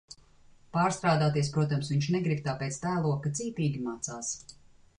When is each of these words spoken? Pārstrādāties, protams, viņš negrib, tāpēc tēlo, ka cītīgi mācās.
Pārstrādāties, 0.77 1.51
protams, 1.59 1.91
viņš 1.93 2.09
negrib, 2.15 2.41
tāpēc 2.49 2.81
tēlo, 2.87 3.15
ka 3.27 3.35
cītīgi 3.41 3.87
mācās. 3.91 4.35